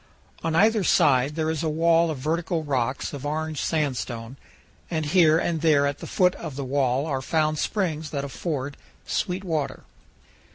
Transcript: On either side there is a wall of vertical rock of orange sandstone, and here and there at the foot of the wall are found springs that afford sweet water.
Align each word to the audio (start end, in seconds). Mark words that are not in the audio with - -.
On 0.43 0.55
either 0.55 0.83
side 0.83 1.35
there 1.35 1.51
is 1.51 1.61
a 1.61 1.69
wall 1.69 2.09
of 2.09 2.17
vertical 2.17 2.63
rock 2.63 3.03
of 3.13 3.23
orange 3.23 3.61
sandstone, 3.61 4.35
and 4.89 5.05
here 5.05 5.37
and 5.37 5.61
there 5.61 5.85
at 5.85 5.99
the 5.99 6.07
foot 6.07 6.33
of 6.37 6.55
the 6.55 6.65
wall 6.65 7.05
are 7.05 7.21
found 7.21 7.59
springs 7.59 8.09
that 8.09 8.23
afford 8.23 8.77
sweet 9.05 9.43
water. 9.43 9.83